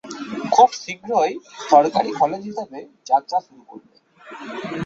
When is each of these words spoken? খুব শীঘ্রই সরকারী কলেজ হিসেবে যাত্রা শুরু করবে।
খুব 0.53 0.69
শীঘ্রই 0.81 1.33
সরকারী 1.69 2.11
কলেজ 2.19 2.41
হিসেবে 2.49 2.79
যাত্রা 3.09 3.37
শুরু 3.47 3.61
করবে। 3.69 3.93